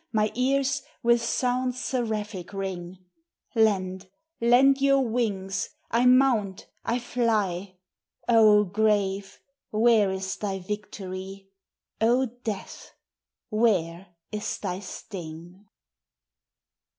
my 0.11 0.31
ears 0.33 0.81
With 1.03 1.21
sounds 1.21 1.79
seraphic 1.79 2.53
ring: 2.53 3.05
Lend, 3.53 4.09
lend 4.41 4.81
your 4.81 5.07
wings! 5.07 5.69
I 5.91 6.07
mount! 6.07 6.65
I 6.83 6.97
fly! 6.97 7.77
O 8.27 8.63
Grave! 8.63 9.39
where 9.69 10.09
is 10.09 10.37
thy 10.37 10.57
victory? 10.57 11.49
O 12.01 12.25
Death! 12.25 12.93
where 13.51 14.15
is 14.31 14.57
thy 14.57 14.79
sting? 14.79 15.67